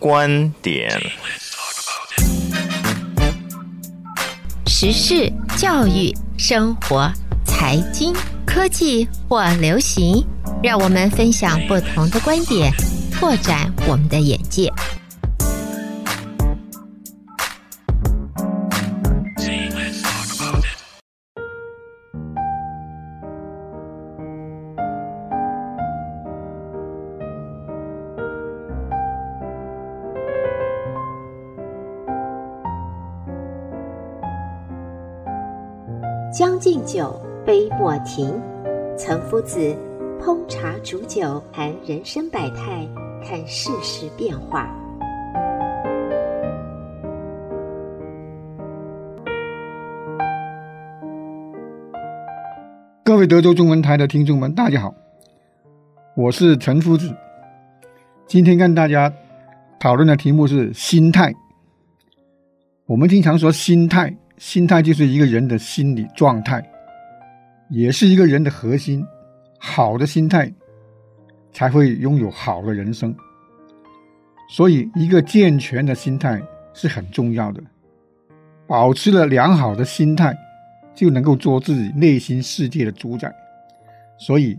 [0.00, 0.88] 观点、
[4.64, 7.10] 时事、教育、生活、
[7.44, 8.14] 财经、
[8.46, 10.24] 科技或流行，
[10.62, 12.72] 让我们分享不同的观点，
[13.12, 14.72] 拓展我们的眼界。
[36.58, 37.14] 敬酒，
[37.46, 38.34] 杯莫停。
[38.96, 39.76] 岑夫子
[40.20, 42.84] 烹茶煮酒，谈人生百态，
[43.24, 44.68] 看世事变化。
[53.04, 54.92] 各位德州中文台的听众们，大家好，
[56.16, 57.14] 我是岑夫子。
[58.26, 59.12] 今天跟大家
[59.78, 61.32] 讨论的题目是心态。
[62.86, 64.12] 我们经常说心态。
[64.38, 66.64] 心态就是一个人的心理状态，
[67.68, 69.04] 也是一个人的核心。
[69.58, 70.52] 好的心态，
[71.52, 73.14] 才会拥有好的人生。
[74.48, 76.40] 所以，一个健全的心态
[76.72, 77.60] 是很重要的。
[78.66, 80.36] 保持了良好的心态，
[80.94, 83.34] 就能够做自己内心世界的主宰。
[84.18, 84.56] 所以，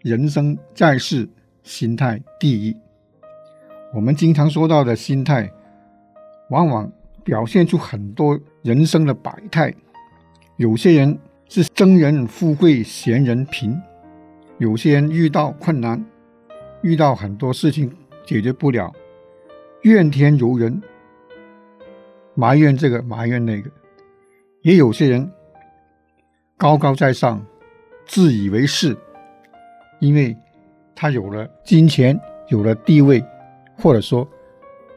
[0.00, 1.28] 人生在世，
[1.62, 2.76] 心态第一。
[3.94, 5.48] 我们经常说到的心态，
[6.50, 6.90] 往往。
[7.22, 9.74] 表现出很多人生的百态，
[10.56, 13.80] 有些人是憎人富贵嫌人贫，
[14.58, 16.04] 有些人遇到困难，
[16.82, 17.90] 遇到很多事情
[18.24, 18.92] 解决不了，
[19.82, 20.82] 怨天尤人，
[22.34, 23.70] 埋怨这个埋怨那个，
[24.62, 25.30] 也有些人
[26.56, 27.44] 高高在上，
[28.06, 28.96] 自以为是，
[29.98, 30.36] 因为
[30.94, 33.24] 他有了金钱，有了地位，
[33.78, 34.28] 或者说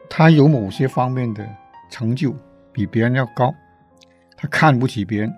[0.08, 1.46] 他有某些方面的。
[1.90, 2.34] 成就。
[2.74, 3.54] 比别人要高，
[4.36, 5.32] 他看不起别人，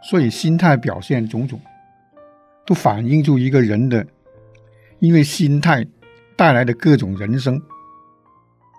[0.00, 1.60] 所以心态表现种种，
[2.64, 4.06] 都反映出一个人的，
[5.00, 5.84] 因为心态
[6.36, 7.60] 带来的各种人生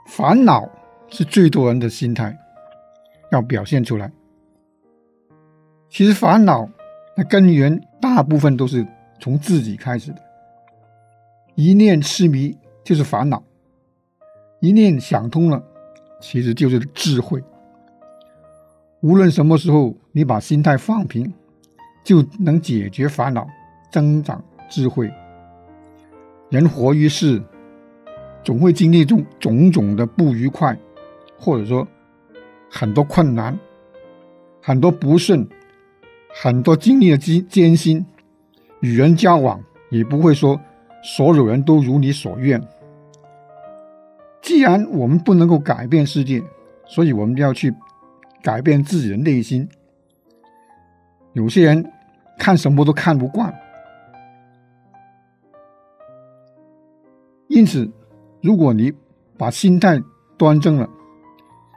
[0.08, 0.68] 烦恼
[1.10, 2.36] 是最多人的心态
[3.32, 4.10] 要表现出来。
[5.90, 6.70] 其实烦恼
[7.18, 8.88] 的根源大部分都是
[9.20, 10.22] 从自己开始的，
[11.56, 13.44] 一念痴迷就是烦恼，
[14.62, 15.62] 一念想通了。
[16.22, 17.42] 其实就是智慧。
[19.02, 21.34] 无论什么时候，你把心态放平，
[22.04, 23.48] 就能解决烦恼，
[23.90, 25.10] 增长智慧。
[26.50, 27.42] 人活于世，
[28.44, 30.78] 总会经历种种种的不愉快，
[31.38, 31.88] 或者说
[32.70, 33.58] 很多困难，
[34.62, 35.48] 很多不顺，
[36.34, 38.06] 很多经历的艰艰辛。
[38.82, 40.60] 与人交往，也不会说
[41.04, 42.62] 所有人都如你所愿。
[44.42, 46.44] 既然我们不能够改变世界，
[46.86, 47.74] 所以我们要去
[48.42, 49.68] 改变自己的内心。
[51.34, 51.92] 有些人
[52.38, 53.54] 看什么都看不惯，
[57.48, 57.90] 因此，
[58.42, 58.92] 如果你
[59.38, 60.02] 把心态
[60.38, 60.90] 端正了，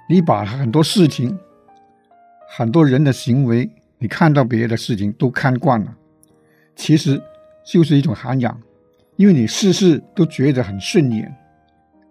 [0.08, 1.38] 你把很多事情、
[2.48, 5.96] 很多人的行为，你看到别的事情都看惯了，
[6.74, 7.22] 其实
[7.64, 8.60] 就是一种涵养，
[9.16, 11.34] 因为你事事都觉得很顺眼。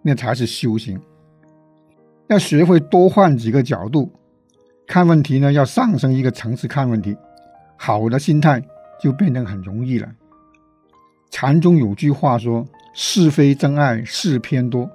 [0.04, 1.00] 那才是修行。
[2.26, 4.10] 要学会多换几个角度
[4.92, 7.16] 看问题呢，要上升一个层次看问题，
[7.78, 8.62] 好的心态
[9.00, 10.06] 就变得很容易了。
[11.30, 14.90] 禅中有句话说：“是非真爱事偏多，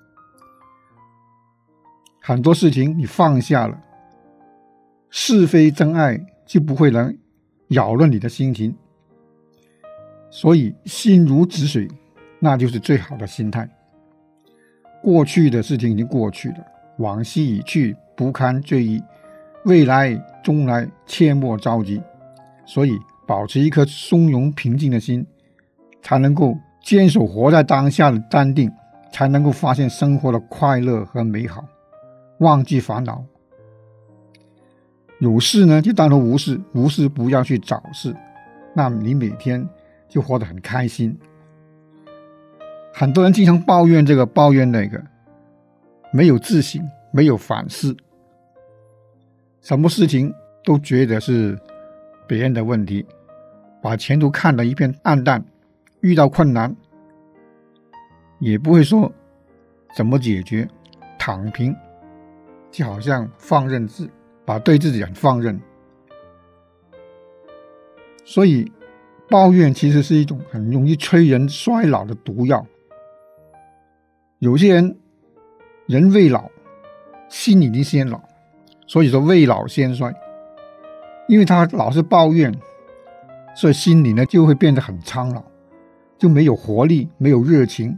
[2.23, 3.77] 很多事情你放下了，
[5.09, 7.13] 是非真爱就不会能
[7.67, 8.73] 扰乱你的心情。
[10.29, 11.85] 所以心如止水。
[12.39, 13.69] 那就是最好的心态。
[15.01, 16.57] 过去的事情已经过去了，
[16.97, 19.01] 往昔已去，不堪追忆；
[19.65, 22.01] 未来终来，切莫着急。
[22.65, 25.25] 所以，保持一颗从容平静的心，
[26.01, 28.71] 才能够坚守活在当下的淡定，
[29.11, 31.63] 才能够发现生活的快乐和美好，
[32.39, 33.23] 忘记烦恼。
[35.19, 38.15] 有事呢，就当做无事；无事，不要去找事。
[38.75, 39.67] 那你每天
[40.09, 41.17] 就活得很开心。
[42.93, 45.01] 很多人经常抱怨这个抱怨那个，
[46.15, 47.97] 没有自省，没有反思，
[49.61, 50.31] 什么事情
[50.63, 51.59] 都觉得是
[52.27, 53.03] 别人的问题，
[53.81, 55.43] 把前途看得一片暗淡，
[56.01, 56.73] 遇到困难
[58.37, 59.11] 也不会说
[59.95, 60.69] 怎么解决，
[61.17, 61.75] 躺平，
[62.69, 64.07] 就好像放任自，
[64.45, 65.59] 把对自己很放任，
[68.23, 68.71] 所以
[69.27, 72.63] 抱怨其实是一种很容易催人衰老的毒药。
[74.37, 74.99] 有些人
[75.93, 76.49] 人未老，
[77.29, 78.19] 心已经先老，
[78.87, 80.11] 所以说未老先衰。
[81.27, 82.51] 因为他老是抱怨，
[83.55, 85.43] 所以心里呢就会变得很苍老，
[86.17, 87.95] 就没有活力，没有热情。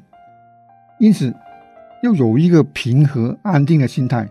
[1.00, 1.34] 因此，
[2.04, 4.28] 要有一个平和安定的心态。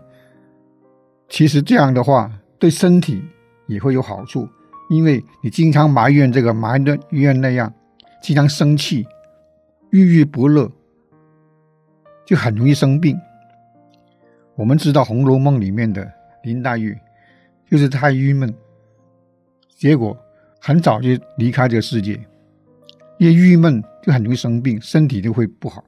[1.27, 3.19] 其实这样的话，对身体
[3.65, 4.47] 也会有好处，
[4.91, 6.79] 因为你经常埋怨这个埋
[7.09, 7.73] 怨那样，
[8.21, 9.07] 经常生气，
[9.89, 10.71] 郁郁不乐，
[12.27, 13.19] 就很容易生病。
[14.55, 16.09] 我们知道《红楼梦》里面的
[16.43, 16.97] 林黛玉，
[17.69, 18.53] 就是太郁闷，
[19.75, 20.17] 结果
[20.61, 22.17] 很早就离开这个世界。
[23.17, 25.83] 越郁闷就很容易生病，身体就会不好，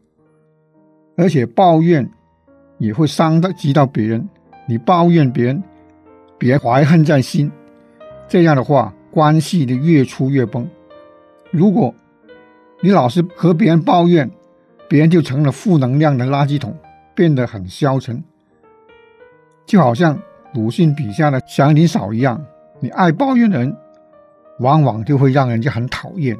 [1.15, 2.09] 而且抱怨
[2.77, 4.27] 也会伤到及到别人。
[4.65, 5.63] 你抱怨别人，
[6.37, 7.49] 别怀恨在心，
[8.27, 10.69] 这样的话关系就越处越崩。
[11.51, 11.95] 如果
[12.81, 14.29] 你老是和别人抱怨，
[14.89, 16.77] 别人就成了负能量的垃圾桶，
[17.15, 18.21] 变得很消沉。
[19.67, 20.17] 就好像
[20.53, 22.41] 鲁迅笔下的祥林嫂一样，
[22.79, 23.75] 你爱抱怨的人，
[24.59, 26.37] 往往就会让人家很讨厌。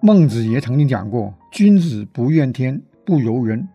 [0.00, 3.68] 孟子也曾经讲过：“君子不怨天不尤人。”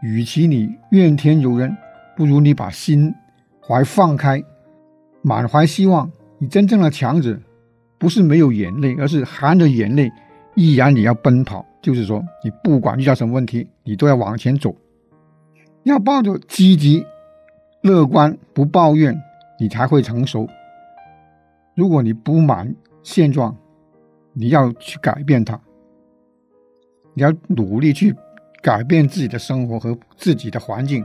[0.00, 1.76] 与其你怨天尤人，
[2.16, 3.12] 不如你把心
[3.60, 4.40] 怀放开，
[5.20, 6.08] 满怀希望。
[6.38, 7.36] 你真正的强者，
[7.98, 10.08] 不是没有眼泪，而是含着眼泪
[10.54, 11.66] 依然你要奔跑。
[11.80, 14.72] 就是说，你不管遇到什么问题，你都要往前走，
[15.82, 17.04] 要抱着积极。
[17.82, 19.20] 乐观不抱怨，
[19.58, 20.48] 你才会成熟。
[21.74, 23.56] 如果你不满现状，
[24.32, 25.60] 你要去改变它，
[27.14, 28.14] 你要努力去
[28.62, 31.04] 改变自己的生活和自己的环境，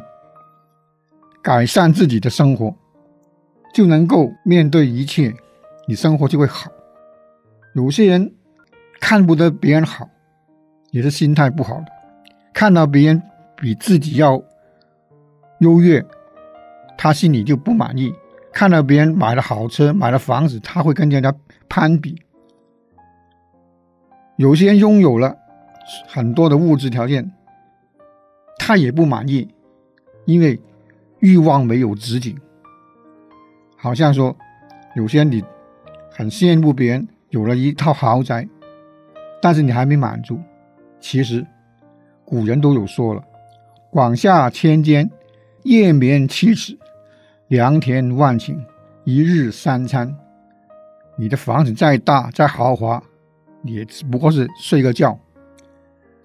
[1.42, 2.76] 改善自己的生活，
[3.74, 5.34] 就能够面对一切，
[5.88, 6.70] 你生活就会好。
[7.74, 8.34] 有些人
[9.00, 10.08] 看不得别人好，
[10.92, 11.86] 也是心态不好的，
[12.54, 13.22] 看到别人
[13.56, 14.40] 比自己要
[15.60, 16.06] 优越。
[16.98, 18.14] 他心里就不满意，
[18.52, 21.34] 看到别人买了好车、买了房子，他会跟人家
[21.70, 22.22] 攀比。
[24.36, 25.38] 有些人拥有了
[26.08, 27.32] 很多的物质条件，
[28.58, 29.48] 他也不满意，
[30.26, 30.60] 因为
[31.20, 32.38] 欲望没有止境。
[33.76, 34.36] 好像说，
[34.96, 35.44] 有些你
[36.12, 38.48] 很羡慕别人有了一套豪宅，
[39.40, 40.40] 但是你还没满足。
[41.00, 41.46] 其实
[42.26, 43.24] 古人都有说了
[43.92, 45.10] ：“广厦千间，
[45.64, 46.78] 夜眠七尺。”
[47.50, 48.58] 良田万顷，
[49.06, 50.14] 一日三餐。
[51.16, 53.02] 你的房子再大再豪华，
[53.64, 55.18] 也只不过是睡个觉。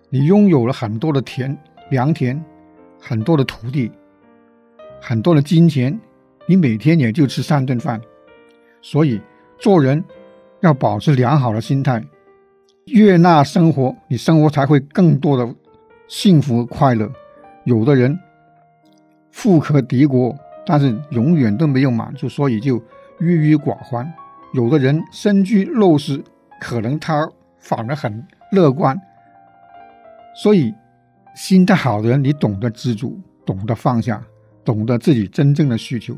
[0.09, 1.57] 你拥有了很多的田、
[1.91, 2.43] 良田，
[3.01, 3.89] 很多的土地，
[5.01, 5.97] 很多的金钱，
[6.47, 8.01] 你每天也就吃三顿饭。
[8.81, 9.21] 所以
[9.61, 10.03] 做人
[10.61, 12.05] 要保持良好的心态，
[12.87, 15.55] 悦纳生活，你生活才会更多的
[16.09, 17.09] 幸福和快乐。
[17.63, 18.19] 有的人
[19.31, 20.37] 富可敌国。
[20.65, 22.77] 但是永远都没有满足，所以就
[23.21, 24.11] 郁郁寡欢。
[24.55, 26.23] 有的人身居陋室，
[26.61, 27.29] 可能他
[27.59, 29.01] 反而很乐观。
[30.35, 30.75] 所以
[31.35, 34.23] 心态好的人，你懂得知足，懂得放下，
[34.65, 36.17] 懂得自己真正的需求。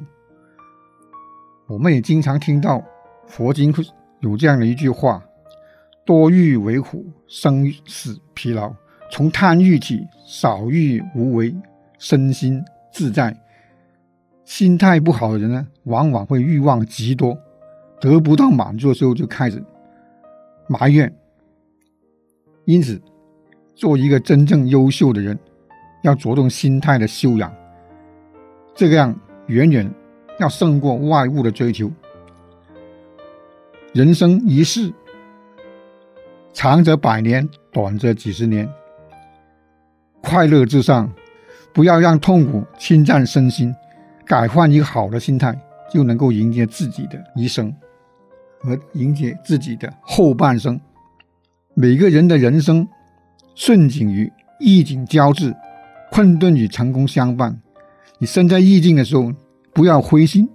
[1.66, 2.82] 我们也经常听到
[3.26, 3.74] 佛经
[4.20, 5.22] 有这样的一句话
[6.04, 8.68] ：“多欲为苦，生死疲劳；
[9.10, 11.54] 从贪欲起，少欲无为，
[11.98, 13.34] 身心自在。”
[14.44, 17.36] 心态不好的人呢，往往会欲望极多，
[18.00, 19.62] 得不到满足的时候就开始
[20.68, 21.12] 埋怨。
[22.64, 23.00] 因此，
[23.74, 25.38] 做一个真正优秀的人，
[26.02, 27.52] 要着重心态的修养，
[28.74, 29.90] 这个样远远
[30.38, 31.90] 要胜过外物的追求。
[33.92, 34.92] 人生一世，
[36.52, 38.68] 长则百年，短则几十年。
[40.22, 41.12] 快乐至上，
[41.72, 43.74] 不要让痛苦侵占身心。
[44.26, 45.54] 改换一个好的心态，
[45.92, 47.74] 就能够迎接自己的一生，
[48.60, 50.80] 和迎接自己的后半生。
[51.74, 52.88] 每个人的人生，
[53.54, 55.54] 顺境与逆境交织，
[56.10, 57.60] 困顿与成功相伴。
[58.18, 59.32] 你身在逆境的时候，
[59.72, 60.48] 不要灰心，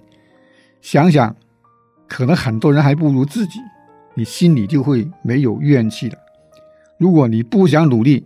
[0.81, 1.35] 想想，
[2.07, 3.59] 可能很多人还不如自己，
[4.15, 6.17] 你心里就会没有怨气了。
[6.97, 8.25] 如果你不想努力，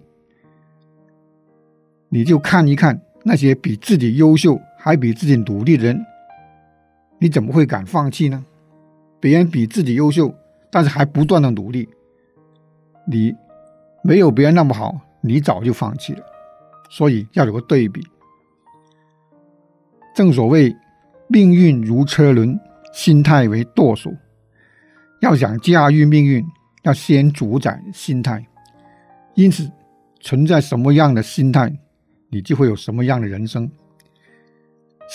[2.10, 4.58] 你就看一看那些比自己优秀。
[4.86, 6.06] 还比自己努力的人，
[7.18, 8.44] 你怎么会敢放弃呢？
[9.22, 10.30] 别人比自己优秀，
[10.70, 11.88] 但是还不断的努力，
[13.08, 13.34] 你
[14.04, 16.20] 没有别人那么好，你早就放弃了。
[16.90, 18.06] 所以要有个对比。
[20.14, 20.76] 正所谓
[21.30, 22.60] 命运如车轮，
[22.92, 24.12] 心态为舵手。
[25.22, 26.46] 要想驾驭命运，
[26.82, 28.46] 要先主宰心态。
[29.36, 29.72] 因此，
[30.20, 31.74] 存在什么样的心态，
[32.30, 33.72] 你就会有什么样的人生。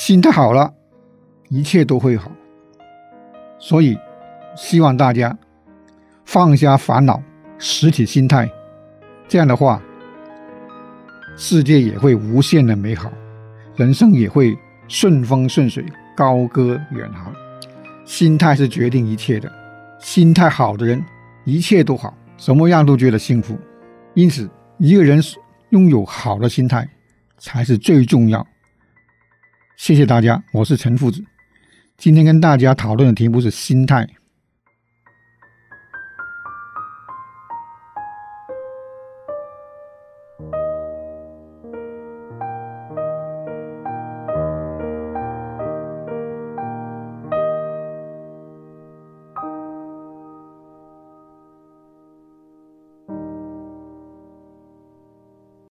[0.00, 0.72] 心态好了，
[1.48, 2.30] 一切都会好。
[3.58, 3.98] 所以，
[4.56, 5.36] 希望大家
[6.24, 7.20] 放下烦恼，
[7.58, 8.48] 拾起心态，
[9.26, 9.82] 这样的话，
[11.36, 13.10] 世界也会无限的美好，
[13.74, 15.84] 人生也会顺风顺水，
[16.16, 17.34] 高歌远航。
[18.04, 19.52] 心态是决定一切的，
[19.98, 21.04] 心态好的人，
[21.44, 23.58] 一切都好，什么样都觉得幸福。
[24.14, 25.20] 因此，一个人
[25.70, 26.88] 拥有好的心态
[27.36, 28.46] 才是最重要。
[29.78, 31.24] 谢谢大家，我是陈父子。
[31.96, 34.04] 今天跟大家讨论的题目是心态。